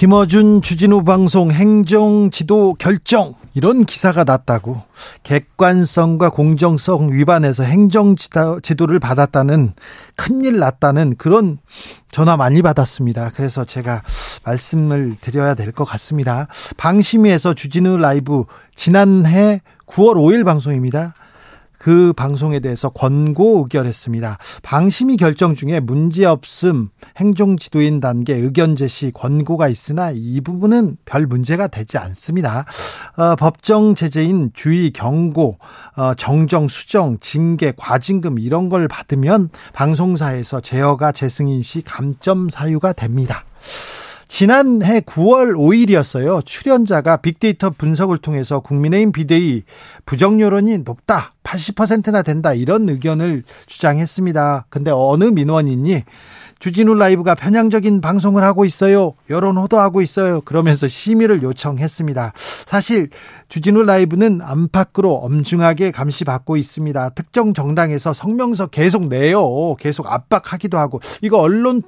[0.00, 4.80] 김어준 주진우 방송 행정지도 결정 이런 기사가 났다고
[5.24, 9.74] 객관성과 공정성 위반해서 행정지도를 받았다는
[10.16, 11.58] 큰일 났다는 그런
[12.10, 13.32] 전화 많이 받았습니다.
[13.34, 14.02] 그래서 제가
[14.42, 16.46] 말씀을 드려야 될 것 같습니다.
[16.78, 21.12] 방심위에서 주진우 라이브 지난해 9월 5일 방송입니다.
[21.80, 24.36] 그 방송에 대해서 권고 의결했습니다.
[24.62, 31.68] 방심위 결정 중에 문제없음 행정 지도인 단계 의견 제시 권고가 있으나 이 부분은 별 문제가
[31.68, 32.66] 되지 않습니다.
[33.16, 35.58] 어, 법정 제재인 주의 경고,
[35.96, 43.44] 어, 정정, 수정, 징계, 과징금 이런 걸 받으면 방송사에서 제어가 재승인 시 감점 사유가 됩니다.
[44.30, 46.46] 지난해 9월 5일이었어요.
[46.46, 49.64] 출연자가 빅데이터 분석을 통해서 국민의힘 비대위
[50.06, 51.32] 부정 여론이 높다.
[51.42, 52.54] 80%나 된다.
[52.54, 54.66] 이런 의견을 주장했습니다.
[54.70, 56.04] 근데 어느 민원인이
[56.60, 59.14] 주진우 라이브가 편향적인 방송을 하고 있어요.
[59.30, 60.42] 여론 호도하고 있어요.
[60.42, 62.32] 그러면서 심의를 요청했습니다.
[62.66, 63.08] 사실
[63.48, 67.10] 주진우 라이브는 안팎으로 엄중하게 감시받고 있습니다.
[67.10, 69.74] 특정 정당에서 성명서 계속 내요.
[69.80, 71.82] 계속 압박하기도 하고 이거 언론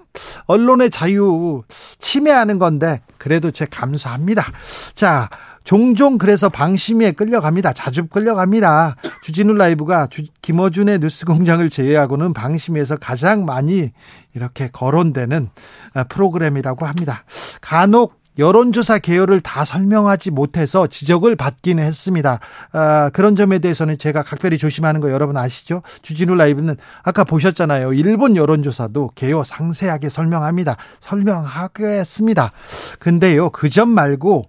[0.46, 1.62] 언론의 자유
[1.98, 4.50] 침해하는 건데 그래도 제 감사합니다.
[4.94, 5.28] 자,
[5.64, 7.72] 종종 그래서 방심위에 끌려갑니다.
[7.72, 8.96] 자주 끌려갑니다.
[9.22, 13.90] 주진우 라이브가 주, 김어준의 뉴스공장을 제외하고는 방심위에서 가장 많이
[14.34, 15.50] 이렇게 거론되는
[15.94, 17.24] 아, 프로그램이라고 합니다.
[17.60, 22.40] 간혹 여론조사 개요를 다 설명하지 못해서 지적을 받기는 했습니다.
[22.72, 25.82] 아, 그런 점에 대해서는 제가 각별히 조심하는 거 여러분 아시죠?
[26.00, 27.92] 주진우 라이브는 아까 보셨잖아요.
[27.92, 30.76] 일본 여론조사도 개요 상세하게 설명합니다.
[31.00, 32.52] 설명하겠습니다.
[32.98, 34.48] 근데요, 그 점 말고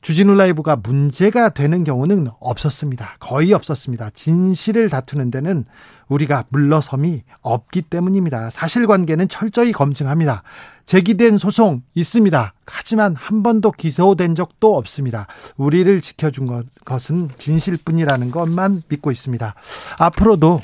[0.00, 3.16] 주진우 라이브가 문제가 되는 경우는 없었습니다.
[3.20, 4.10] 거의 없었습니다.
[4.14, 5.66] 진실을 다투는 데는
[6.08, 8.50] 우리가 물러섬이 없기 때문입니다.
[8.50, 10.42] 사실관계는 철저히 검증합니다.
[10.86, 12.54] 제기된 소송 있습니다.
[12.66, 15.26] 하지만 한 번도 기소된 적도 없습니다.
[15.56, 19.54] 우리를 지켜준 것은 진실뿐이라는 것만 믿고 있습니다.
[19.98, 20.60] 앞으로도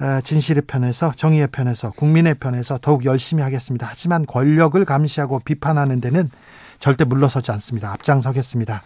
[0.00, 3.86] 어, 진실의 편에서 정의의 편에서 국민의 편에서 더욱 열심히 하겠습니다.
[3.88, 6.30] 하지만 권력을 감시하고 비판하는 데는
[6.80, 7.92] 절대 물러서지 않습니다.
[7.92, 8.82] 앞장서겠습니다.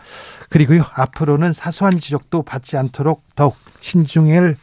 [0.51, 4.57] 그리고요, 앞으로는 사소한 지적도 받지 않도록 더욱 신중을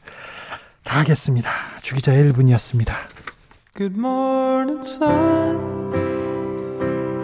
[0.83, 1.49] 다하겠습니다.
[1.81, 2.93] 주기자 1분이었습니다.
[3.75, 5.95] Good morning, sun.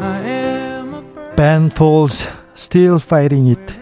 [0.01, 3.77] I am a Ben Folds, Still Fighting It.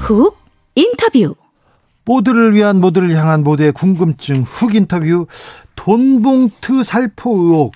[0.00, 0.36] 훅
[0.74, 1.34] 인터뷰
[2.04, 5.26] 모두를 위한 모두를 향한 모두의 궁금증 훅 인터뷰
[5.76, 7.72] 돈봉투 살포 의혹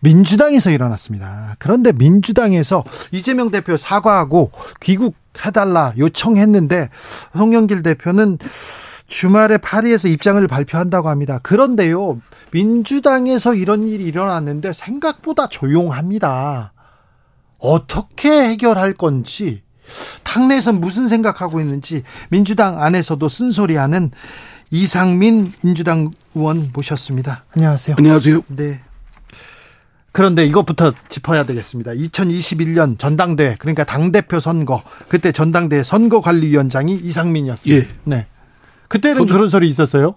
[0.00, 1.56] 민주당에서 일어났습니다.
[1.58, 6.90] 그런데 민주당에서 이재명 대표 사과하고 귀국해달라 요청했는데
[7.34, 8.38] 송영길 대표는
[9.06, 11.38] 주말에 파리에서 입장을 발표한다고 합니다.
[11.42, 12.20] 그런데요,
[12.52, 16.72] 민주당에서 이런 일이 일어났는데 생각보다 조용합니다.
[17.58, 19.62] 어떻게 해결할 건지
[20.22, 24.10] 당내에서 무슨 생각하고 있는지 민주당 안에서도 쓴소리하는
[24.70, 27.44] 이상민 민주당 의원 모셨습니다.
[27.56, 27.96] 안녕하세요.
[27.98, 28.42] 안녕하세요.
[28.48, 28.80] 네.
[30.12, 31.92] 그런데 이것부터 짚어야 되겠습니다.
[31.92, 37.74] 2021년 전당대 그러니까 당 대표 선거 그때 전당대 선거관리위원장이 이상민이었어요.
[37.74, 37.88] 예.
[38.04, 38.26] 네.
[38.88, 40.14] 그때는 그런 소리 있었어요?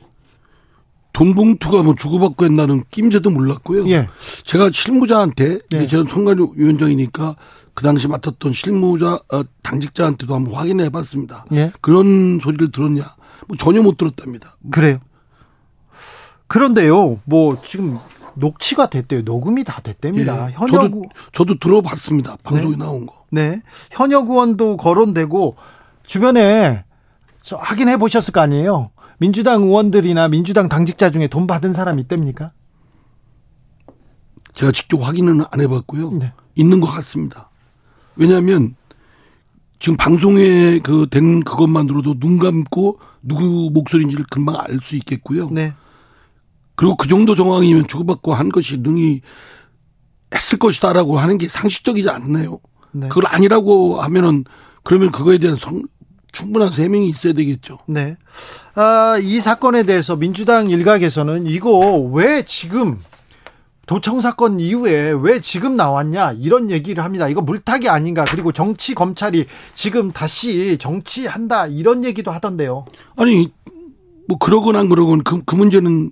[1.14, 3.90] 돈 봉투가 뭐 주고받고 했나는 낌새도 몰랐고요.
[3.90, 4.08] 예.
[4.46, 5.88] 제가 실무자한테 예.
[5.88, 7.36] 제가 선관위원장이니까
[7.78, 11.46] 그 당시 맡았던 실무자 어, 당직자한테도 한번 확인해 봤습니다.
[11.52, 11.72] 예?
[11.80, 13.04] 그런 소리를 들었냐?
[13.48, 14.58] 뭐 전혀 못 들었답니다.
[14.72, 14.98] 그래요.
[16.48, 18.00] 그런데요, 뭐 지금
[18.34, 19.22] 녹취가 됐대요.
[19.22, 20.50] 녹음이 다 됐답니다.
[20.50, 21.04] 예, 현역 저도,
[21.34, 22.38] 저도 들어봤습니다.
[22.42, 22.78] 방송에 네.
[22.78, 23.14] 나온 거.
[23.30, 23.62] 네.
[23.92, 25.56] 현역 의원도 거론되고
[26.04, 26.84] 주변에
[27.60, 28.90] 확인해 보셨을 거 아니에요.
[29.20, 32.54] 민주당 의원들이나 민주당 당직자 중에 돈 받은 사람 있답니까?
[34.54, 36.14] 제가 직접 확인은 안 해봤고요.
[36.14, 36.34] 네.
[36.56, 37.47] 있는 것 같습니다.
[38.18, 38.76] 왜냐하면
[39.80, 45.50] 지금 방송에 그 된 그것만으로도 눈 감고 누구 목소리인지를 금방 알 수 있겠고요.
[45.52, 45.74] 네.
[46.76, 49.22] 그리고 그 정도 정황이면 주고받고 한 것이 능히
[50.34, 52.60] 했을 것이다라고 하는 게 상식적이지 않네요.
[52.92, 53.08] 네.
[53.08, 54.44] 그걸 아니라고 하면은
[54.84, 55.84] 그러면 그거에 대한 성,
[56.32, 57.80] 충분한 세 명이 있어야 되겠죠.
[57.88, 58.16] 네.
[58.76, 63.00] 아, 이 사건에 대해서 민주당 일각에서는 이거 왜 지금
[63.88, 67.30] 도청 사건 이후에 왜 지금 나왔냐 이런 얘기를 합니다.
[67.30, 72.86] 이거 물타기 아닌가 그리고 정치 검찰이 지금 다시 정치한다 이런 얘기도 하던데요.
[73.16, 73.52] 아니
[74.28, 76.12] 뭐 그러건 안 그러건 그, 그 문제는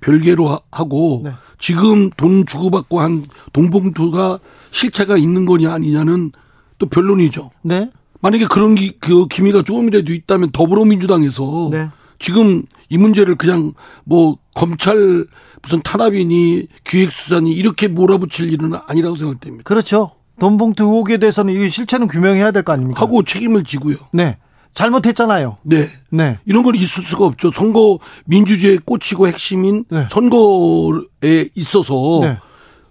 [0.00, 1.32] 별개로 하고 네.
[1.58, 4.38] 지금 돈 주고받고 한 동봉투가
[4.70, 6.32] 실체가 있는 거냐 아니냐는
[6.78, 7.50] 또 변론이죠.
[7.60, 7.90] 네.
[8.22, 11.88] 만약에 그런 기, 그 기미가 조금이라도 있다면 더불어민주당에서 네.
[12.18, 13.74] 지금 이 문제를 그냥
[14.04, 15.26] 뭐 검찰
[15.62, 19.64] 무슨 탄압이니 기획수사니 이렇게 몰아붙일 일은 아니라고 생각됩니다.
[19.64, 20.12] 그렇죠.
[20.38, 23.00] 돈봉투 의혹에 대해서는 이 실체는 규명해야 될 거 아닙니까?
[23.00, 23.96] 하고 책임을 지고요.
[24.12, 24.38] 네.
[24.72, 25.58] 잘못했잖아요.
[25.64, 25.90] 네.
[26.10, 26.38] 네.
[26.46, 27.50] 이런 건 있을 수가 없죠.
[27.50, 30.06] 선거 민주주의의 꽃이고 핵심인 네.
[30.10, 32.38] 선거에 있어서 네.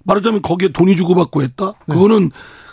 [0.03, 1.73] 말하자면 거기에 돈이 주고받고 했다?
[1.87, 1.95] 네.
[1.95, 2.31] 그거는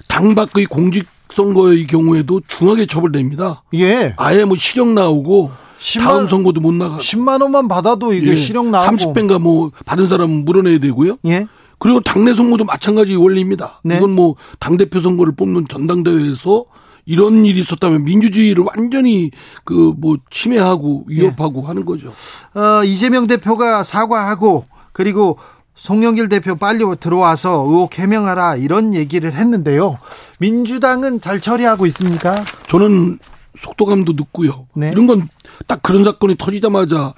[0.09, 3.63] 당 밖의 공직 선거의 경우에도 중하게 처벌됩니다.
[3.75, 4.15] 예.
[4.17, 5.66] 아예 뭐 실형 나오고 10만,
[6.01, 6.99] 다음 선거도 못 나가.
[6.99, 8.37] 10만 원만 받아도 이게 예.
[8.37, 11.17] 실형 나오고 30배인가 뭐 받은 사람은 물어내야 되고요.
[11.27, 11.47] 예.
[11.79, 13.81] 그리고 당내 선거도 마찬가지 원리입니다.
[13.85, 13.97] 네.
[13.97, 16.65] 이건 뭐 당대표 선거를 뽑는 전당대회에서
[17.05, 19.31] 이런 일이 있었다면 민주주의를 완전히
[19.65, 21.67] 그 뭐 침해하고 위협하고 예.
[21.67, 22.09] 하는 거죠.
[22.55, 25.39] 어, 이재명 대표가 사과하고 그리고
[25.75, 29.99] 송영길 대표 빨리 들어와서 의혹 해명하라 이런 얘기를 했는데요.
[30.41, 32.35] 민주당은 잘 처리하고 있습니까?
[32.67, 33.19] 저는
[33.61, 34.67] 속도감도 늦고요.
[34.75, 34.91] 네.
[34.91, 35.29] 이런 건
[35.67, 37.15] 딱 그런 사건이 터지자마자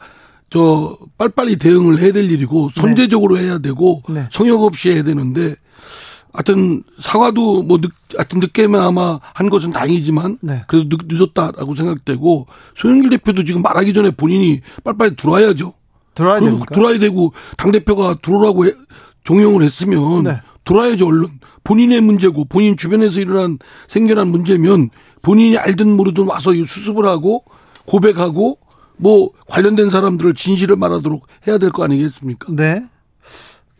[0.51, 2.81] 저 빨리빨리 대응을 해야 될 일이고 네.
[2.81, 3.45] 선제적으로 네.
[3.45, 4.29] 해야 되고 네.
[4.33, 5.55] 성역 없이 해야 되는데
[6.33, 10.65] 하여튼 사과도 뭐 늦, 하여튼 늦게만 아마 한 것은 다행이지만 네.
[10.69, 12.47] 그래도 늦, 었다라고 생각되고
[12.77, 15.75] 송영길 대표도 지금 말하기 전에 본인이 빨리빨리 들어와야죠.
[16.15, 16.67] 들어와야 됩니까?
[16.73, 18.73] 들어와야 되고 당 대표가 들어오라고 해,
[19.25, 20.41] 종용을 했으면 네.
[20.65, 21.29] 들어와야죠 얼른
[21.65, 23.59] 본인의 문제고 본인 주변에서 일어난
[23.89, 24.91] 생겨난 문제면
[25.23, 27.45] 본인이 알든 모르든 와서 수습을 하고
[27.89, 28.59] 고백하고
[28.97, 32.49] 뭐 관련된 사람들을 진실을 말하도록 해야 될 거 아니겠습니까?
[32.55, 32.85] 네.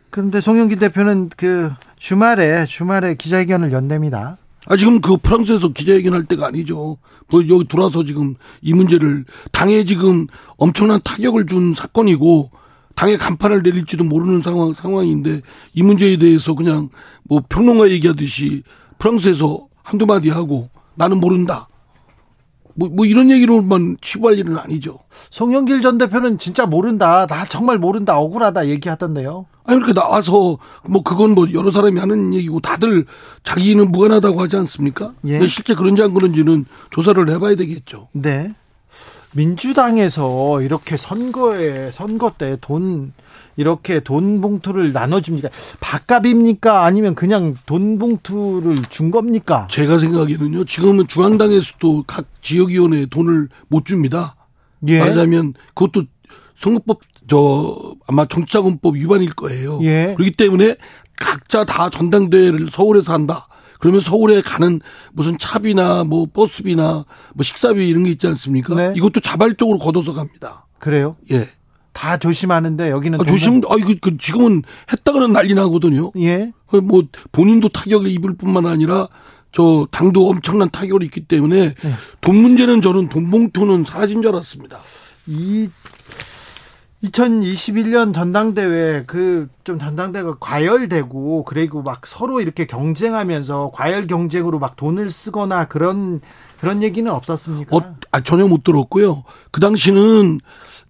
[0.09, 4.37] 그런데 송영기 대표는 그 주말에 주말에 기자회견을 연답니다.
[4.65, 6.97] 아 지금 그 프랑스에서 기자회견 할 때가 아니죠.
[7.29, 10.25] 뭐 여기 들어와서 지금 이 문제를 당에 지금
[10.57, 12.49] 엄청난 타격을 준 사건이고
[12.95, 15.41] 당에 간판을 내릴지도 모르는 상황 상황인데
[15.73, 16.89] 이 문제에 대해서 그냥
[17.23, 18.63] 뭐 평론가 얘기하듯이
[18.97, 21.67] 프랑스에서 한두 마디 하고 나는 모른다.
[22.79, 24.99] 뭐, 뭐 이런 얘기로만 치부할 일은 아니죠.
[25.31, 27.27] 송영길 전 대표는 진짜 모른다.
[27.27, 28.17] 나 정말 모른다.
[28.17, 29.45] 억울하다 얘기하던데요.
[29.65, 33.05] 아니 이렇게 나와서 뭐 그건 뭐 여러 사람이 하는 얘기고 다들
[33.43, 35.11] 자기는 무관하다고 하지 않습니까?
[35.25, 35.33] 예.
[35.33, 38.07] 근데 실제 그런지 안 그런지는 조사를 해봐야 되겠죠.
[38.13, 38.53] 네.
[39.33, 43.13] 민주당에서 이렇게 선거에 선거 때 돈
[43.59, 45.49] 이렇게 돈 봉투를 나눠줍니까?
[45.81, 46.85] 밥값입니까?
[46.85, 49.67] 아니면 그냥 돈 봉투를 준 겁니까?
[49.69, 50.63] 제가 생각에는요.
[50.63, 54.37] 지금은 중앙당에서도 각 지역위원회에 돈을 못 줍니다.
[54.87, 54.99] 예.
[54.99, 56.03] 말하자면 그것도
[56.57, 59.81] 선거법 저 아마 정치자금법 위반일 거예요.
[59.83, 60.13] 예.
[60.15, 60.77] 그렇기 때문에
[61.17, 63.47] 각자 다 전당대회를 서울에서 한다.
[63.79, 64.79] 그러면 서울에 가는
[65.11, 67.03] 무슨 차비나 뭐 버스비나
[67.35, 68.75] 뭐 식사비 이런 게 있지 않습니까?
[68.75, 68.93] 네.
[68.95, 70.65] 이것도 자발적으로 걷어서 갑니다.
[70.79, 71.17] 그래요?
[71.31, 71.45] 예.
[71.93, 73.61] 다 조심하는데 여기는 아, 조심.
[73.69, 76.11] 아 이거 그 지금은 했다가는 난리 나거든요.
[76.17, 76.51] 예.
[76.83, 79.07] 뭐 본인도 타격을 입을 뿐만 아니라
[79.51, 81.93] 저 당도 엄청난 타격을 입기 때문에 네.
[82.21, 84.79] 돈 문제는 저는 돈 봉투는 사라진 줄 알았습니다.
[85.27, 85.69] 이
[87.03, 95.11] 2021년 전당대회 그 좀 전당대회가 과열되고 그리고 막 서로 이렇게 경쟁하면서 과열 경쟁으로 막 돈을
[95.11, 96.21] 쓰거나 그런
[96.59, 97.77] 그런 얘기는 없었습니까?
[97.77, 99.23] 어, 아, 전혀 못 들었고요.
[99.51, 100.39] 그 당시는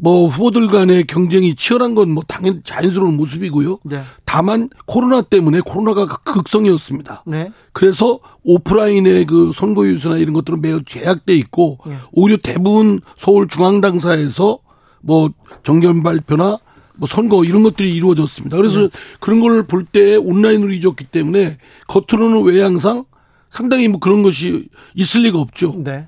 [0.01, 3.79] 뭐 후보들 간의 경쟁이 치열한 건 뭐 당연 자연스러운 모습이고요.
[3.83, 4.01] 네.
[4.25, 7.23] 다만 코로나 때문에 코로나가 극성이었습니다.
[7.27, 7.51] 네.
[7.73, 11.97] 그래서 오프라인의 그 선거 유수나 이런 것들은 매우 제약돼 있고 네.
[12.13, 14.59] 오히려 대부분 서울 중앙 당사에서
[15.01, 15.29] 뭐
[15.63, 16.57] 정견 발표나
[16.97, 18.57] 뭐 선거 이런 것들이 이루어졌습니다.
[18.57, 18.89] 그래서 네.
[19.19, 23.05] 그런 걸 볼 때 온라인으로 이루어졌기 때문에 겉으로는 외양상
[23.51, 25.73] 상당히 뭐 그런 것이 있을 리가 없죠.
[25.77, 26.07] 네.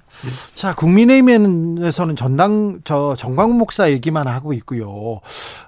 [0.54, 4.88] 자, 국민의힘에서는 전당, 저, 정광 목사 얘기만 하고 있고요.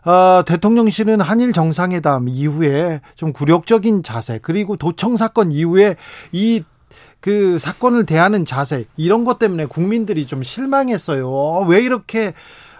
[0.06, 5.96] 어, 대통령실은 한일 정상회담 이후에 좀 굴욕적인 자세, 그리고 도청 사건 이후에
[6.32, 6.64] 이
[7.24, 11.66] 그 사건을 대하는 자세, 이런 것 때문에 국민들이 좀 실망했어요.
[11.70, 12.34] 왜 이렇게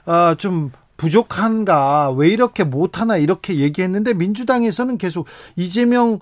[0.06, 6.20] 어, 좀 부족한가, 왜 이렇게 못하나 이렇게 얘기했는데 민주당에서는 계속 이재명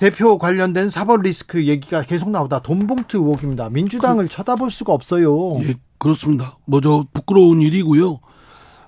[0.00, 3.68] 대표 관련된 사법 리스크 얘기가 계속 나오다 돈봉투 의혹입니다.
[3.68, 5.50] 민주당을 그, 쳐다볼 수가 없어요.
[5.62, 6.56] 예, 그렇습니다.
[6.64, 8.18] 뭐저 부끄러운 일이고요.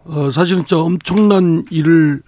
[0.04, 2.22] 어, 사실은 저 엄청난 일을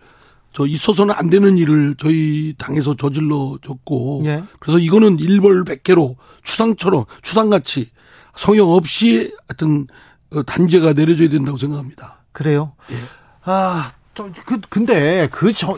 [0.52, 4.44] 저 있어서는 안 되는 일을 저희 당에서 저질러 줬고 예.
[4.60, 7.88] 그래서 이거는 일벌백계로 추상처럼 추상같이
[8.36, 9.86] 성역 없이 하여튼
[10.30, 12.18] 어, 단죄가 내려져야 된다고 생각합니다.
[12.32, 12.74] 그래요?
[12.90, 12.96] 예.
[13.44, 15.74] 아, 또, 그, 근데 그 저,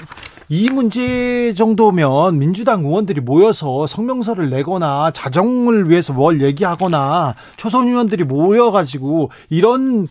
[0.49, 9.31] 이 문제 정도면 민주당 의원들이 모여서 성명서를 내거나 자정을 위해서 뭘 얘기하거나 초선 의원들이 모여가지고
[9.51, 10.07] 이런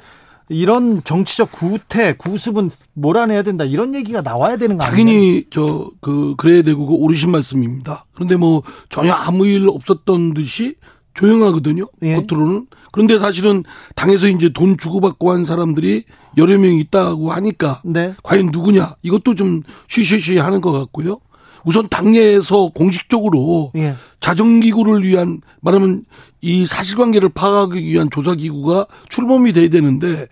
[0.47, 4.97] 이런 정치적 구태 구습은 몰아내야 된다 이런 얘기가 나와야 되는 거 아니에요?
[5.05, 8.05] 당연히 저 그 그래야 되고 그 옳으신 말씀입니다.
[8.13, 10.75] 그런데 뭐 전혀 아무 일 없었던 듯이
[11.15, 11.87] 조용하거든요.
[12.03, 12.15] 예.
[12.15, 12.67] 겉으로는.
[12.91, 13.63] 그런데 사실은
[13.95, 16.03] 당에서 이제 돈 주고받고 한 사람들이
[16.37, 18.13] 여러 명 있다고 하니까 네.
[18.23, 21.19] 과연 누구냐 이것도 좀 쉬쉬쉬 하는 것 같고요.
[21.65, 23.95] 우선 당내에서 공식적으로 예.
[24.19, 26.03] 자정기구를 위한 말하면
[26.41, 30.27] 이 사실관계를 파악하기 위한 조사기구가 출범이 돼야 되는데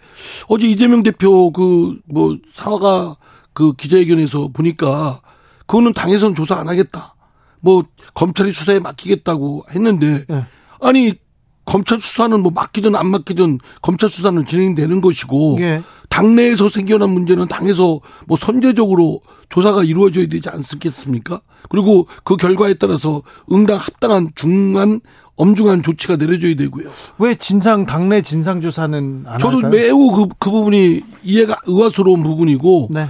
[0.48, 3.16] 어제 이재명 대표 그 뭐 사과
[3.54, 5.22] 그 기자회견에서 보니까
[5.66, 7.16] 그거는 당에서는 조사 안 하겠다.
[7.62, 10.46] 뭐 검찰이 수사에 맡기겠다고 했는데 예.
[10.84, 11.14] 아니
[11.66, 15.82] 검찰 수사는 뭐 맡기든 안 맡기든 검찰 수사는 진행되는 것이고 예.
[16.10, 21.42] 당내에서 생겨난 문제는 당에서 뭐 선제적으로 조사가 이루어져야 되지 않겠습니까?
[21.70, 23.22] 그리고 그 결과에 따라서
[23.52, 25.00] 응당 합당한 중한
[25.36, 26.90] 엄중한 조치가 내려져야 되고요.
[27.18, 29.72] 왜 진상 당내 진상 조사는 안 저도 할까요?
[29.72, 33.08] 매우 그, 그 부분이 이해가 의아스러운 부분이고 네.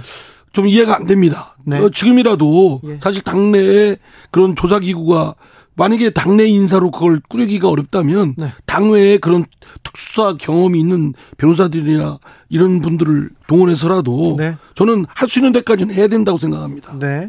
[0.52, 1.56] 좀 이해가 안 됩니다.
[1.64, 1.78] 네.
[1.78, 2.98] 어, 지금이라도 예.
[3.02, 3.96] 사실 당내에
[4.30, 5.34] 그런 조사 기구가
[5.76, 8.52] 만약에 당내 인사로 그걸 꾸리기가 어렵다면 네.
[8.66, 9.44] 당외에 그런
[9.82, 14.56] 특수사 경험이 있는 변호사들이나 이런 분들을 동원해서라도 네.
[14.76, 16.96] 저는 할 수 있는 데까지는 해야 된다고 생각합니다.
[16.98, 17.28] 네.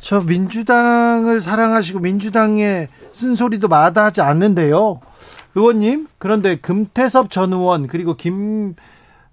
[0.00, 5.00] 저 민주당을 사랑하시고 민주당의 쓴소리도 마다하지 않는데요.
[5.54, 8.74] 의원님, 그런데 금태섭 전 의원 그리고 김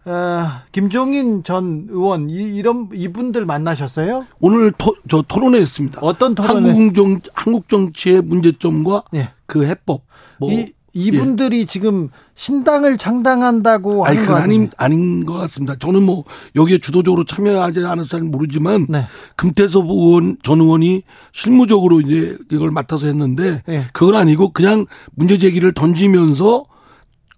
[0.09, 4.25] 어, 김종인 전 의원 이, 런 이분들 만나셨어요?
[4.39, 5.99] 오늘 토, 저 토론회 했습니다.
[6.01, 6.65] 어떤 토론?
[6.65, 9.29] 한국 정 한국 정치의 문제점과 네.
[9.45, 10.01] 그 해법.
[10.39, 11.65] 뭐 이, 이분들이 예.
[11.65, 15.75] 지금 신당을 창당한다고 아니, 그건 아닌, 아닌 것 같습니다.
[15.75, 16.23] 저는 뭐
[16.55, 19.05] 여기에 주도적으로 참여하지 않았을지 모르지만 네.
[19.35, 23.85] 금태섭 의원 전 의원이 실무적으로 이제 이걸 맡아서 했는데 네.
[23.93, 26.65] 그건 아니고 그냥 문제 제기를 던지면서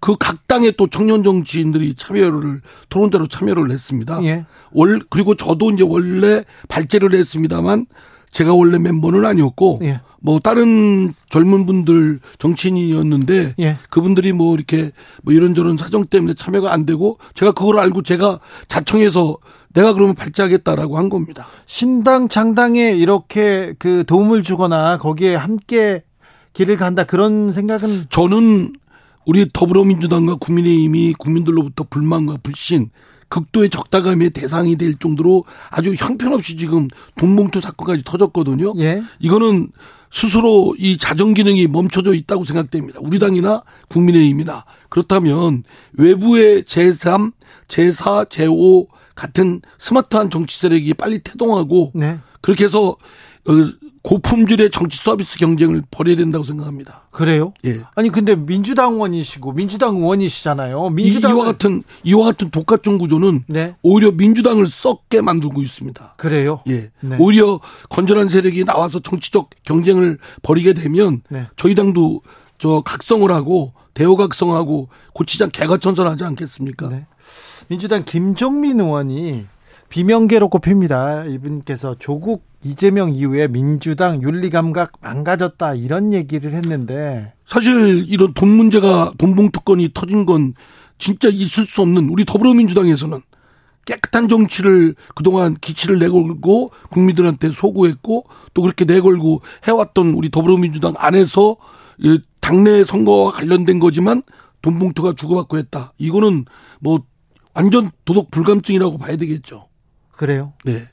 [0.02, 4.22] 그 각 당의 또 청년 정치인들이 참여를 토론대로 참여를 했습니다.
[4.24, 4.44] 예.
[4.72, 7.86] 월 그리고 저도 이제 원래 발제를 했습니다만
[8.32, 10.00] 제가 원래 멤버는 아니었고 예.
[10.20, 13.76] 뭐 다른 젊은 분들 정치인이었는데 예.
[13.90, 14.90] 그분들이 뭐 이렇게
[15.22, 19.36] 뭐 이런저런 사정 때문에 참여가 안 되고 제가 그걸 알고 제가 자청해서
[19.72, 21.46] 내가 그러면 발제하겠다라고 한 겁니다.
[21.66, 26.02] 신당 창당에 이렇게 그 도움을 주거나 거기에 함께
[26.54, 28.72] 길을 간다 그런 생각은 저는
[29.26, 32.90] 우리 더불어민주당과 국민의힘이 국민들로부터 불만과 불신,
[33.28, 36.88] 극도의 적다감의 대상이 될 정도로 아주 형편없이 지금
[37.18, 38.74] 돈봉투 사건까지 터졌거든요.
[38.78, 39.02] 예.
[39.20, 39.68] 이거는
[40.12, 43.00] 스스로 이 자정 기능이 멈춰져 있다고 생각됩니다.
[43.00, 45.62] 우리 당이나 국민의힘이나 그렇다면
[45.94, 47.32] 외부의 제3,
[47.68, 52.18] 제4, 제5 같은 스마트한 정치 세력이 빨리 태동하고 네.
[52.42, 52.96] 그렇게 해서
[53.48, 53.52] 어,
[54.02, 57.02] 고품질의 정치 서비스 경쟁을 벌여야 된다고 생각합니다.
[57.10, 57.54] 그래요?
[57.64, 57.82] 예.
[57.94, 60.90] 아니 근데 민주당 의원이시고 민주당 의원이시잖아요.
[60.90, 63.76] 민주당 이와 같은 이와 같은 독과점 구조는 네.
[63.82, 66.14] 오히려 민주당을 썩게 만들고 있습니다.
[66.16, 66.62] 그래요?
[66.68, 66.90] 예.
[67.00, 67.16] 네.
[67.18, 71.46] 오히려 건전한 세력이 나와서 정치적 경쟁을 벌이게 되면 네.
[71.56, 72.22] 저희 당도
[72.58, 76.88] 저 각성을 하고 대우각성하고 고치장 개가 천선하지 않겠습니까?
[76.88, 77.06] 네.
[77.68, 79.46] 민주당 김종민 의원이
[79.92, 81.26] 비명계로 꼽힙니다.
[81.26, 89.12] 이분께서 조국 이재명 이후에 민주당 윤리 감각 망가졌다 이런 얘기를 했는데 사실 이런 돈 문제가
[89.18, 90.54] 돈봉투건이 터진 건
[90.96, 93.20] 진짜 있을 수 없는 우리 더불어민주당에서는
[93.84, 101.58] 깨끗한 정치를 그동안 기치를 내걸고 국민들한테 소구했고 또 그렇게 내걸고 해왔던 우리 더불어민주당 안에서
[102.40, 104.22] 당내 선거와 관련된 거지만
[104.62, 105.92] 돈봉투가 주고받고 했다.
[105.98, 106.46] 이거는
[106.80, 107.02] 뭐
[107.52, 109.68] 완전 도덕 불감증이라고 봐야 되겠죠.
[110.22, 110.52] 그래요?
[110.64, 110.88] 네.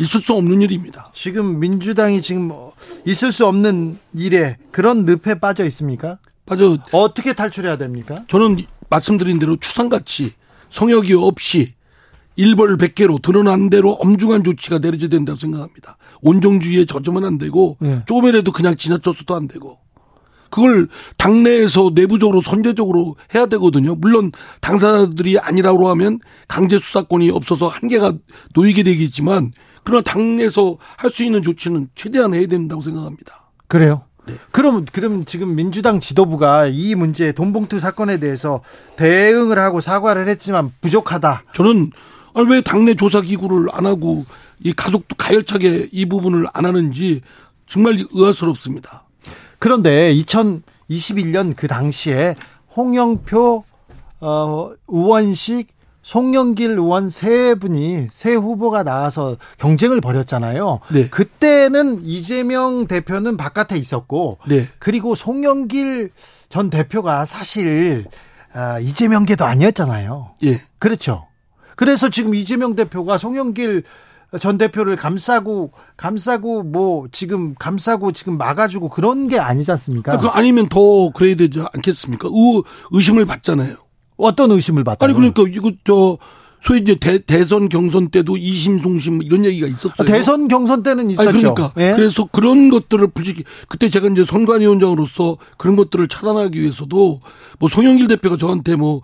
[0.00, 1.10] 있을 수 없는 일입니다.
[1.14, 2.74] 지금 민주당이 지금 뭐
[3.06, 6.18] 있을 수 없는 일에 그런 늪에 빠져 있습니까?
[6.44, 6.76] 빠져.
[6.92, 8.22] 어떻게 탈출해야 됩니까?
[8.28, 10.34] 저는 말씀드린 대로 추상같이
[10.68, 11.72] 성역이 없이
[12.36, 15.96] 일벌 백개로 드러난 대로 엄중한 조치가 내려져야 된다고 생각합니다.
[16.20, 18.02] 온정주의에 젖으면 안 되고 네.
[18.06, 19.78] 조금이라도 그냥 지나쳤어도 안 되고
[20.50, 23.94] 그걸 당내에서 내부적으로 선제적으로 해야 되거든요.
[23.94, 28.12] 물론 당사자들이 아니라고 하면 강제 수사권이 없어서 한계가
[28.54, 29.52] 놓이게 되겠지만
[29.84, 33.50] 그러나 당내에서 할 수 있는 조치는 최대한 해야 된다고 생각합니다.
[33.66, 34.02] 그래요?
[34.26, 34.34] 네.
[34.50, 38.60] 그럼 그럼 지금 민주당 지도부가 이 문제 돈봉투 사건에 대해서
[38.96, 41.42] 대응을 하고 사과를 했지만 부족하다.
[41.54, 41.90] 저는
[42.48, 44.26] 왜 당내 조사 기구를 안 하고
[44.62, 47.22] 이 가족도 가열차게 이 부분을 안 하는지
[47.66, 49.04] 정말 의아스럽습니다.
[49.60, 52.34] 그런데 2021년 그 당시에
[52.74, 53.62] 홍영표,
[54.20, 55.68] 어, 우원식,
[56.02, 60.80] 송영길 의원 세 분이 세 후보가 나와서 경쟁을 벌였잖아요.
[60.92, 61.08] 네.
[61.10, 64.66] 그때는 이재명 대표는 바깥에 있었고, 네.
[64.78, 66.10] 그리고 송영길
[66.48, 68.06] 전 대표가 사실
[68.52, 70.30] 아, 이재명계도 아니었잖아요.
[70.44, 70.62] 예.
[70.78, 71.26] 그렇죠.
[71.76, 73.84] 그래서 지금 이재명 대표가 송영길
[74.38, 80.16] 전 대표를 감싸고 감싸고 뭐 지금 감싸고 지금 막아주고 그런 게 아니지 않습니까?
[80.18, 82.28] 그 아니면 더 그래야 되지 않겠습니까?
[82.28, 83.76] 의, 의심을 받잖아요.
[84.16, 85.04] 어떤 의심을 받다?
[85.04, 86.18] 아니 그러니까 이거 저
[86.62, 89.94] 소위 이제 대, 대선 경선 때도 이심송심 이런 얘기가 있었어요.
[89.98, 91.28] 아, 대선 경선 때는 있었죠.
[91.28, 91.94] 아니 그러니까 예?
[91.94, 97.20] 그래서 그런 것들을 불지 그때 제가 이제 선관위원장으로서 그런 것들을 차단하기 위해서도
[97.58, 99.00] 뭐 송영길 대표가 저한테 뭐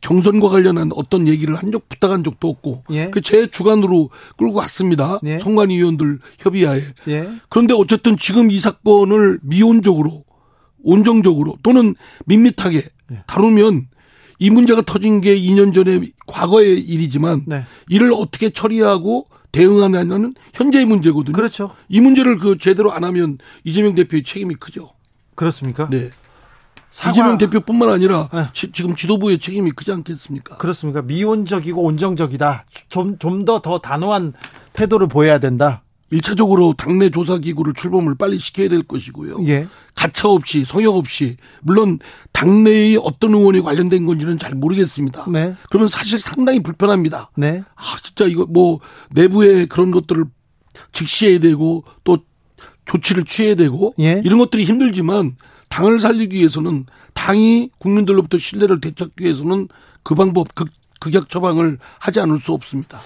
[0.00, 3.10] 경선과 관련한 어떤 얘기를 한 적 부탁한 적도 없고 예?
[3.22, 5.20] 제 주관으로 끌고 갔습니다.
[5.26, 5.38] 예?
[5.38, 6.82] 선관 위원들 협의하에.
[7.08, 7.28] 예?
[7.48, 10.24] 그런데 어쨌든 지금 이 사건을 미온적으로
[10.82, 11.94] 온정적으로 또는
[12.26, 13.22] 밋밋하게 예.
[13.26, 13.88] 다루면
[14.38, 17.64] 이 문제가 터진 게 2년 전에 과거의 일이지만 네.
[17.88, 21.34] 이를 어떻게 처리하고 대응하냐는 현재의 문제거든요.
[21.34, 21.74] 그렇죠.
[21.88, 24.90] 이 문제를 그 제대로 안 하면 이재명 대표의 책임이 크죠.
[25.34, 25.88] 그렇습니까?
[25.90, 26.10] 네.
[26.90, 27.12] 사과...
[27.12, 28.46] 이재명 대표뿐만 아니라 네.
[28.52, 30.56] 지, 금 지도부의 책임이 크지 않겠습니까?
[30.56, 31.02] 그렇습니까?
[31.02, 32.64] 미온적이고 온정적이다.
[32.88, 34.32] 좀좀더더 단호한
[34.72, 35.82] 태도를 보여야 된다.
[36.12, 39.46] 1차적으로 당내 조사 기구를 출범을 빨리 시켜야 될 것이고요.
[39.46, 39.68] 예.
[39.94, 41.98] 가차 없이 성역 없이 물론
[42.32, 45.26] 당내의 어떤 의원이 관련된 건지는 잘 모르겠습니다.
[45.30, 45.54] 네.
[45.68, 47.30] 그러면 사실 상당히 불편합니다.
[47.36, 47.62] 네.
[47.74, 48.80] 아 진짜 이거 뭐
[49.10, 50.24] 내부에 그런 것들을
[50.92, 52.18] 즉시해야 되고 또
[52.86, 54.22] 조치를 취해야 되고 예.
[54.24, 55.36] 이런 것들이 힘들지만
[55.68, 59.68] 당을 살리기 위해서는 당이 국민들로부터 신뢰를 되찾기 위해서는
[60.02, 60.68] 그 방법 극,
[61.00, 62.98] 극약 처방을 하지 않을 수 없습니다.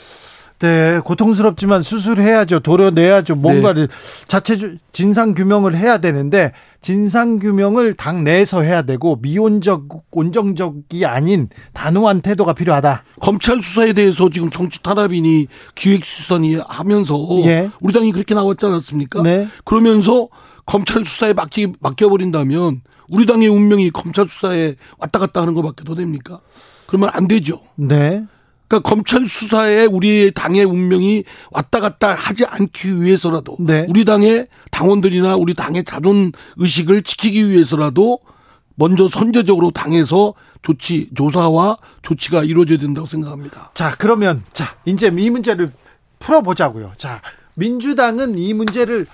[0.63, 2.61] 네, 고통스럽지만 수술해야죠.
[2.61, 3.35] 도려내야죠.
[3.35, 3.95] 뭔가를 네.
[4.29, 12.21] 자체 진상 규명을 해야 되는데 진상 규명을 당 내에서 해야 되고 미온적 온정적이 아닌 단호한
[12.21, 13.03] 태도가 필요하다.
[13.21, 17.69] 검찰 수사에 대해서 지금 정치 탄압이니 기획 수사니 하면서 예.
[17.81, 19.23] 우리 당이 그렇게 나왔지 않았습니까?
[19.23, 19.49] 네.
[19.65, 20.29] 그러면서
[20.67, 26.41] 검찰 수사에 맡기 맡겨버린다면 우리 당의 운명이 검찰 수사에 왔다 갔다 하는 것밖에 더 됩니까?
[26.87, 27.61] 그러면 안 되죠.
[27.77, 28.25] 네.
[28.69, 33.87] 그러니까 검찰 수사에 우리 당의 운명이 왔다 갔다 하지 않기 위해서라도 네.
[33.89, 38.19] 우리 당의 당원들이나 우리 당의 자존 의식을 지키기 위해서라도
[38.75, 43.73] 먼저 선제적으로 당에서 조치 조사와 조치가 이루어져야 된다고 생각합니다.
[43.75, 45.73] 자, 그러면 자, 이제 이 문제를
[46.19, 46.93] 풀어 보자고요.
[46.97, 47.21] 자,
[47.55, 49.07] 민주당은 이 문제를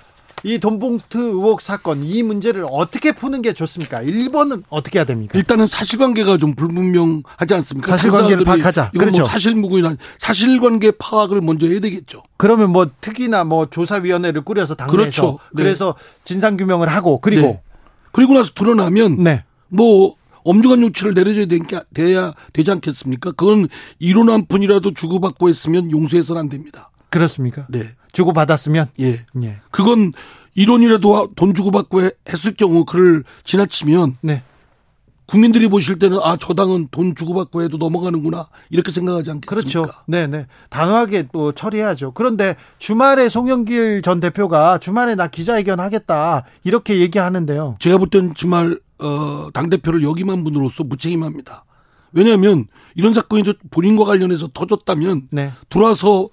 [0.43, 4.03] 이 돈봉투 의혹 사건 이 문제를 어떻게 푸는 게 좋습니까?
[4.03, 5.37] 1번은 어떻게 해야 됩니까?
[5.37, 7.95] 일단은 사실관계가 좀 불분명하지 않습니까?
[7.95, 8.91] 사실관계를 파악하자.
[8.93, 9.21] 이건 뭐 그렇죠.
[9.21, 12.23] 뭐 사실무근이나 사실관계 파악을 먼저 해야 되겠죠.
[12.37, 15.39] 그러면 뭐 특이나 뭐 조사위원회를 꾸려서 당내에서 그렇죠.
[15.53, 15.63] 네.
[15.63, 17.61] 그래서 진상규명을 하고 그리고 네.
[18.11, 19.43] 그리고 나서 드러나면 네.
[19.67, 21.45] 뭐 엄중한 조치를 내려줘야
[21.93, 23.31] 돼야 되지 않겠습니까?
[23.31, 23.67] 그건
[23.99, 26.89] 이론 한 푼이라도 주고받고 했으면 용서해서는 안 됩니다.
[27.09, 27.67] 그렇습니까?
[27.69, 27.83] 네.
[28.11, 29.19] 주고 받았으면 예.
[29.43, 29.57] 예.
[29.71, 30.11] 그건
[30.55, 34.43] 이론이라도 돈 주고 받고 했을 경우 그를 지나치면 네.
[35.25, 39.49] 국민들이 보실 때는 아 저 당은 돈 주고 받고 해도 넘어가는구나 이렇게 생각하지 않겠습니까?
[39.49, 39.85] 그렇죠.
[40.07, 40.47] 네, 네.
[40.69, 42.13] 단호하게 또 처리해야죠.
[42.13, 47.77] 그런데 주말에 송영길 전 대표가 주말에 나 기자회견 하겠다 이렇게 얘기하는데요.
[47.79, 51.63] 제가 볼땐 주말 어, 당 대표를 역임한 분으로서 무책임합니다.
[52.11, 55.51] 왜냐하면 이런 사건이 본인과 관련해서 터졌다면 네.
[55.69, 56.29] 들어와서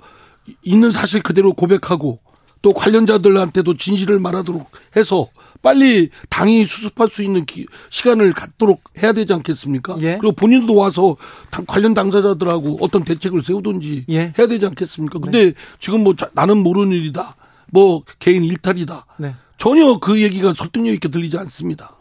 [0.63, 2.21] 있는 사실 그대로 고백하고
[2.63, 5.29] 또 관련자들한테도 진실을 말하도록 해서
[5.63, 9.97] 빨리 당이 수습할 수 있는 기, 시간을 갖도록 해야 되지 않겠습니까?
[10.01, 10.19] 예.
[10.21, 11.17] 그리고 본인도 와서
[11.51, 14.33] 당, 관련 당사자들하고 어떤 대책을 세우든지 예.
[14.39, 15.19] 해야 되지 않겠습니까?
[15.21, 15.53] 근데 네.
[15.81, 17.37] 지금 뭐 자, 나는 모르는 일이다.
[17.71, 19.07] 뭐 개인 일탈이다.
[19.19, 19.35] 네.
[19.59, 21.97] 전혀 그 얘기가 설득력 있게 들리지 않습니다.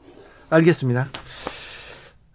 [0.50, 1.10] 알겠습니다.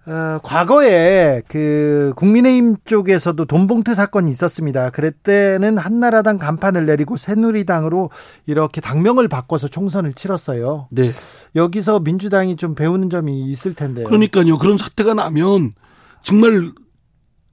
[0.06, 4.90] 어, 과거에 그 국민의힘 쪽에서도 돈봉투 사건이 있었습니다.
[4.90, 8.10] 그랬때는 한나라당 간판을 내리고 새누리당으로
[8.46, 10.88] 이렇게 당명을 바꿔서 총선을 치렀어요.
[10.90, 11.12] 네.
[11.54, 14.06] 여기서 민주당이 좀 배우는 점이 있을 텐데요.
[14.06, 14.56] 그러니까요.
[14.56, 15.74] 그런 사태가 나면
[16.22, 16.72] 정말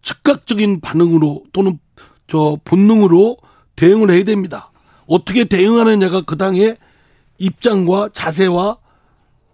[0.02, 1.80] 즉각적인 반응으로 또는
[2.28, 3.38] 저 본능으로
[3.76, 4.72] 대응을 해야 됩니다.
[5.06, 6.78] 어떻게 대응하느냐가 그 당의
[7.40, 8.78] 입장과 자세와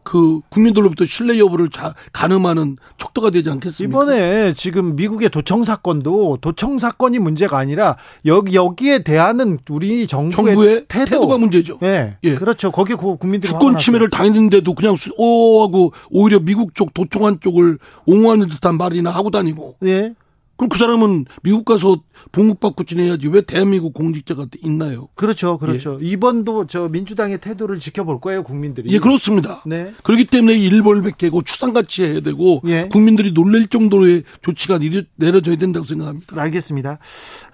[0.04, 4.04] 그 국민들로부터 신뢰 여부를 자, 가늠하는 척도가 되지 않겠습니까?
[4.04, 10.86] 이번에 지금 미국의 도청 사건도 도청 사건이 문제가 아니라 여기 여기에 대하는 우리 정부의, 정부의
[10.88, 11.28] 태도.
[11.28, 11.78] 가 문제죠.
[11.82, 12.36] 네, 예.
[12.36, 12.72] 그렇죠.
[12.72, 18.78] 거기 국민들이 주권 침해를 당했는데도 그냥 오 하고 오히려 미국 쪽 도청한 쪽을 옹호하는 듯한
[18.78, 19.78] 말이나 하고 다니고.
[19.86, 20.14] 예.
[20.56, 21.98] 그럼 그 사람은 미국 가서
[22.32, 25.10] 봉급받고 지내야지 왜 대한민국 공직자가 있나요?
[25.16, 25.98] 그렇죠, 그렇죠.
[26.02, 26.06] 예.
[26.06, 28.92] 이번도 저 민주당의 태도를 지켜볼 거예요, 국민들이.
[28.92, 29.64] 예, 그렇습니다.
[29.66, 29.94] 네.
[30.04, 32.88] 그렇기 때문에 일벌백계고 추상같이 해야 되고 예.
[32.92, 34.80] 국민들이 놀랄 정도의 조치가
[35.16, 36.42] 내려져야 된다고 생각합니다.
[36.42, 37.00] 알겠습니다.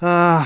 [0.02, 0.46] 아.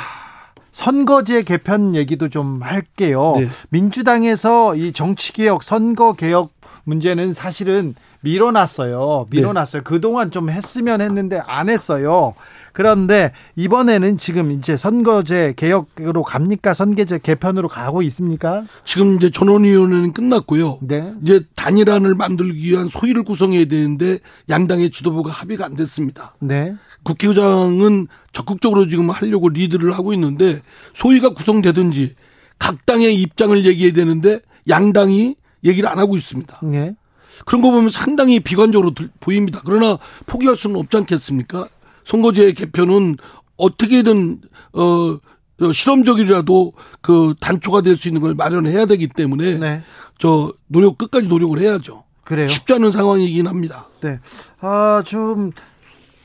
[0.74, 3.36] 선거제 개편 얘기도 좀 할게요.
[3.38, 3.48] 네.
[3.70, 6.50] 민주당에서 이 정치개혁, 선거개혁
[6.84, 9.28] 문제는 사실은 밀어놨어요.
[9.32, 9.82] 밀어놨어요.
[9.82, 9.84] 네.
[9.84, 12.34] 그동안 좀 했으면 했는데 안 했어요.
[12.74, 16.74] 그런데 이번에는 지금 이제 선거제 개혁으로 갑니까?
[16.74, 18.64] 선거제 개편으로 가고 있습니까?
[18.84, 20.80] 지금 이제 전원위원회는 끝났고요.
[20.82, 21.14] 네.
[21.24, 24.20] 이제 단일안을 만들기 위한 소위를 구성해야 되는데
[24.50, 26.36] 양당의 지도부가 합의가 안 됐습니다.
[26.40, 26.76] 네.
[27.04, 30.62] 국회의장은 적극적으로 지금 하려고 리드를 하고 있는데
[30.96, 32.16] 소위가 구성되든지
[32.58, 36.60] 각 당의 입장을 얘기해야 되는데 양당이 얘기를 안 하고 있습니다.
[36.64, 36.96] 네.
[37.46, 39.62] 그런 거 보면 상당히 비관적으로 보입니다.
[39.66, 41.68] 그러나 포기할 수는 없지 않겠습니까?
[42.06, 43.18] 선거제 개편은
[43.58, 44.42] 어떻게든
[44.74, 44.82] 어,
[45.62, 49.84] 어 실험적이라도 그 단초가 될 수 있는 걸 마련해야 되기 때문에 네.
[50.20, 52.04] 저 노력 끝까지 노력을 해야죠.
[52.24, 52.48] 그래요.
[52.48, 53.88] 쉽지 않은 상황이긴 합니다.
[54.02, 54.20] 네.
[54.62, 55.52] 아, 좀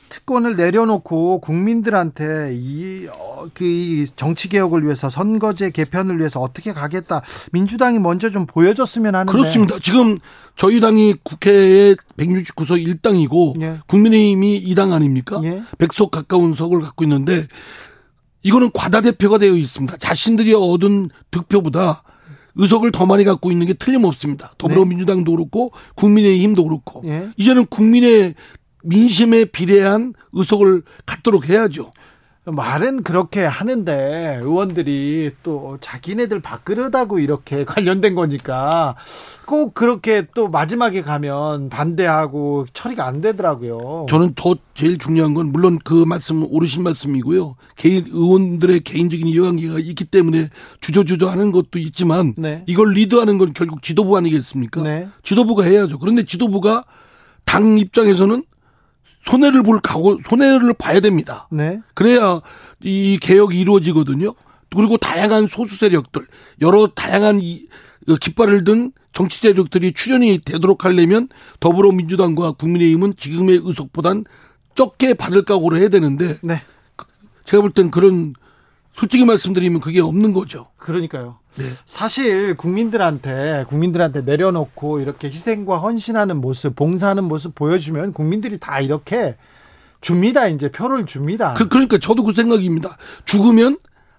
[0.09, 7.21] 특권을 내려놓고 국민들한테 이, 어, 그 정치 개혁을 위해서 선거제 개편을 위해서 어떻게 가겠다.
[7.51, 9.31] 민주당이 먼저 좀 보여줬으면 하는데.
[9.31, 9.77] 그렇습니다.
[9.81, 10.17] 지금
[10.55, 13.79] 저희 당이 국회에 169석 1당이고 예.
[13.87, 15.39] 국민의힘이 2당 아닙니까?
[15.43, 15.63] 예.
[15.77, 17.47] 100석 가까운 석을 갖고 있는데
[18.43, 19.97] 이거는 과다 대표가 되어 있습니다.
[19.97, 22.03] 자신들이 얻은 득표보다
[22.55, 24.53] 의석을 더 많이 갖고 있는 게 틀림없습니다.
[24.57, 27.29] 더불어민주당도 그렇고 국민의힘도 그렇고 예.
[27.37, 28.35] 이제는 국민의
[28.83, 31.91] 민심에 비례한 의석을 갖도록 해야죠.
[32.51, 38.95] 말은 그렇게 하는데 의원들이 또 자기네들 밥그릇하고 이렇게 관련된 거니까
[39.45, 44.07] 꼭 그렇게 또 마지막에 가면 반대하고 처리가 안 되더라고요.
[44.09, 47.55] 저는 더 제일 중요한 건 물론 그 말씀 오르신 말씀이고요.
[47.75, 50.49] 개인 의원들의 개인적인 이해관계가 있기 때문에
[50.81, 52.63] 주저주저 하는 것도 있지만 네.
[52.67, 54.81] 이걸 리드하는 건 결국 지도부 아니겠습니까?
[54.81, 55.07] 네.
[55.23, 55.99] 지도부가 해야죠.
[55.99, 56.85] 그런데 지도부가
[57.45, 58.43] 당 입장에서는
[59.25, 61.47] 손해를 볼 각오, 손해를 봐야 됩니다.
[61.51, 61.79] 네.
[61.93, 62.41] 그래야
[62.81, 64.33] 이 개혁이 이루어지거든요.
[64.75, 66.25] 그리고 다양한 소수 세력들,
[66.61, 71.27] 여러 다양한 이그 깃발을 든 정치 세력들이 출연이 되도록 하려면
[71.59, 74.25] 더불어민주당과 국민의힘은 지금의 의석보단
[74.75, 76.61] 적게 받을 각오를 해야 되는데 네.
[77.45, 78.33] 제가 볼 땐 그런
[78.99, 80.67] 솔직히 말씀드리면 그게 없는 거죠.
[80.75, 81.37] 그러니까요.
[81.55, 81.63] 네.
[81.85, 89.37] 사실 국민들한테 국민들한테 내려놓고 이렇게 희생과 헌신하는 모습, 봉사하는 모습 보여주면 국민들이 다 이렇게
[90.01, 90.47] 줍니다.
[90.47, 91.53] 이제 표를 줍니다.
[91.53, 92.97] 그, 그러니까 저도 그 생각입니다.
[93.23, 93.77] 죽으면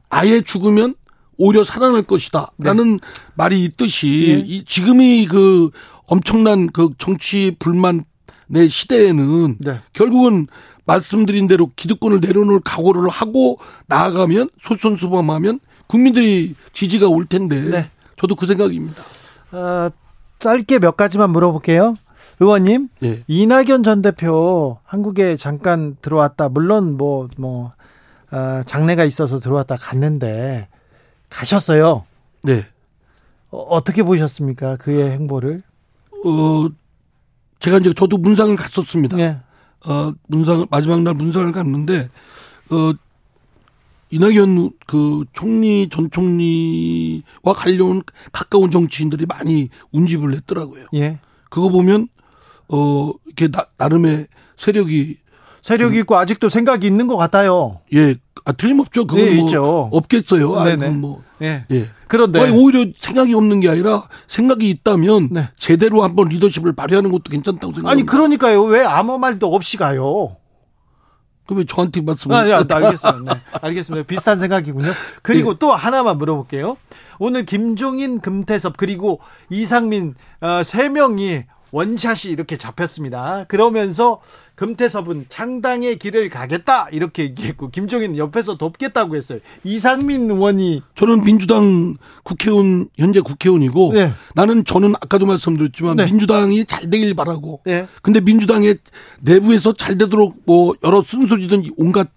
[0.08, 0.94] 아예 죽으면
[1.36, 2.52] 오히려 살아날 것이다.
[2.58, 3.02] 라는 네.
[3.34, 4.44] 말이 있듯이 네.
[4.46, 5.70] 이, 지금이 그
[6.06, 9.80] 엄청난 그 정치 불만의 시대에는 네.
[9.92, 10.46] 결국은
[10.90, 17.90] 말씀드린 대로 기득권을 내려놓을 각오를 하고 나아가면 솔선수범하면 국민들이 지지가 올 텐데 네.
[18.18, 19.00] 저도 그 생각입니다.
[19.52, 19.90] 어,
[20.40, 21.96] 짧게 몇 가지만 물어볼게요.
[22.40, 23.22] 의원님, 네.
[23.28, 26.48] 이낙연 전 대표 한국에 잠깐 들어왔다.
[26.48, 27.72] 물론 뭐뭐 뭐,
[28.32, 30.68] 어, 장례가 있어서 들어왔다 갔는데
[31.28, 32.04] 가셨어요.
[32.42, 32.64] 네.
[33.50, 34.76] 어, 어떻게 보셨습니까?
[34.76, 35.62] 그의 행보를?
[36.24, 36.68] 어,
[37.60, 39.16] 제가 이제 저도 문상을 갔었습니다.
[39.16, 39.38] 네.
[39.86, 42.08] 어, 문상 마지막 날 문상을 갔는데
[42.70, 42.92] 어
[44.10, 50.86] 이낙연 그 총리 전 총리와 관련 가까운 정치인들이 많이 운집을 했더라고요.
[50.94, 51.18] 예.
[51.48, 52.08] 그거 보면
[52.68, 55.18] 어 이렇게 나, 나름의 세력이
[55.62, 57.80] 세력이 있고 아직도 생각이 있는 것 같아요.
[57.94, 59.06] 예, 아, 틀림없죠.
[59.06, 59.88] 그건 네, 뭐 있죠.
[59.92, 60.64] 없겠어요.
[60.64, 60.86] 네네.
[60.86, 61.22] 아이고 뭐.
[61.42, 61.64] 예.
[61.70, 61.88] 예.
[62.06, 65.48] 그런데 아니, 오히려 생각이 없는 게 아니라 생각이 있다면 네.
[65.56, 67.90] 제대로 한번 리더십을 발휘하는 것도 괜찮다고 생각합니다.
[67.90, 68.62] 아니 그러니까요.
[68.64, 70.36] 왜 아무 말도 없이 가요?
[71.46, 72.36] 그러면 저한테 말씀을.
[72.36, 73.34] 아, 예, 알겠습니다.
[73.34, 74.06] 네, 알겠습니다.
[74.06, 74.92] 비슷한 생각이군요.
[75.22, 75.58] 그리고 네.
[75.58, 76.76] 또 하나만 물어볼게요.
[77.18, 79.20] 오늘 김종인, 금태섭 그리고
[79.50, 83.44] 이상민 어, 세 명이 원샷이 이렇게 잡혔습니다.
[83.48, 84.20] 그러면서
[84.56, 89.38] 금태섭은 창당의 길을 가겠다 이렇게 얘기했고 김종인 옆에서 돕겠다고 했어요.
[89.64, 94.12] 이상민 의원이 저는 민주당 국회의원 현재 국회의원이고 네.
[94.34, 96.04] 나는 저는 아까도 말씀드렸지만 네.
[96.04, 97.62] 민주당이 잘 되길 바라고.
[97.64, 97.86] 네.
[98.02, 98.78] 근데 민주당의
[99.20, 102.08] 내부에서 잘 되도록 뭐 여러 순수리든 온갖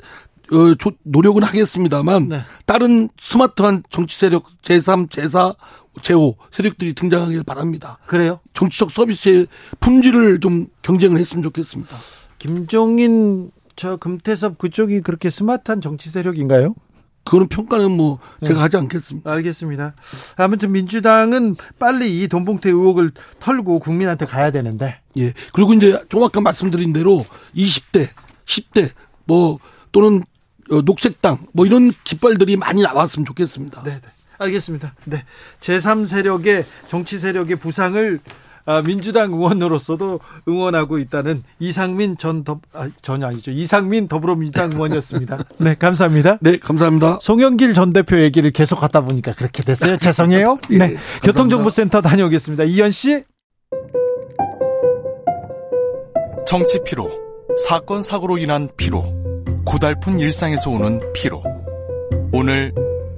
[0.52, 2.42] 어, 노력은 하겠습니다만 네.
[2.66, 5.56] 다른 스마트한 정치 세력 제3, 제4,
[6.02, 7.98] 제5 세력들이 등장하길 바랍니다.
[8.06, 8.40] 그래요?
[8.54, 9.48] 정치적 서비스의
[9.80, 11.96] 품질을 좀 경쟁을 했으면 좋겠습니다.
[12.40, 16.76] 김종인 저 금태섭 그쪽이 그렇게 스마트한 정치 세력인가요?
[17.24, 18.60] 그거는 평가는 뭐 제가 네.
[18.60, 19.32] 하지 않겠습니다.
[19.32, 19.96] 알겠습니다.
[20.36, 25.00] 아무튼 민주당은 빨리 이 돈봉태 의혹을 털고 국민한테 가야 되는데.
[25.18, 25.34] 예.
[25.54, 27.26] 그리고 이제 좀 아까 말씀드린 대로
[27.56, 28.10] 20대,
[28.46, 28.92] 10대
[29.26, 29.58] 뭐
[29.92, 30.24] 또는
[30.70, 33.84] 어, 녹색당 뭐 이런 깃발들이 많이 나왔으면 좋겠습니다.
[33.84, 34.02] 네, 네.
[34.38, 34.96] 알겠습니다.
[35.06, 35.24] 네.
[35.60, 38.20] 제3세력의 정치 세력의 부상을
[38.66, 43.52] 아, 민주당 의원으로서도 응원하고 있다는 이상민 전 더, 아, 전혀 아니죠.
[43.52, 45.38] 이상민 더불어민주당 의원이었습니다.
[45.58, 46.38] 네, 감사합니다.
[46.40, 47.20] 네, 감사합니다.
[47.22, 49.98] 송영길 전 대표 얘기를 계속 하다 보니까 그렇게 됐어요.
[49.98, 50.60] 죄송해요.
[50.70, 50.78] 네.
[50.78, 52.64] 네 교통정보센터 다녀오겠습니다.
[52.64, 53.24] 이현 씨.
[56.46, 57.10] 정치 피로,
[57.68, 59.04] 사건 사고로 인한 피로,
[59.66, 61.44] 고달픈 일상에서 오는 피로.
[62.32, 62.74] 오늘